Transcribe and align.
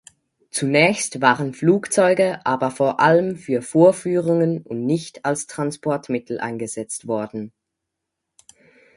Zunächst 0.49 1.21
waren 1.21 1.53
Flugzeuge 1.53 2.43
aber 2.43 2.71
vor 2.71 2.99
allem 2.99 3.35
für 3.35 3.61
Vorführungen 3.61 4.63
und 4.63 4.83
nicht 4.83 5.25
als 5.25 5.45
Transportmittel 5.45 6.39
eingesetzt 6.39 7.05
worden. 7.07 7.53